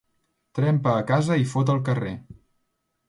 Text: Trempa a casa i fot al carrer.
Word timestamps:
Trempa 0.59 0.95
a 0.95 1.03
casa 1.13 1.37
i 1.43 1.47
fot 1.53 1.73
al 1.75 1.85
carrer. 1.91 2.15